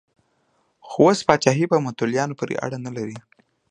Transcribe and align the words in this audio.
خو 0.87 0.99
اوس 1.07 1.19
پاچاهي 1.27 1.65
په 1.71 1.77
متولیانو 1.85 2.37
پورې 2.39 2.53
اړه 2.65 2.77
نه 2.85 2.91
لري. 2.97 3.17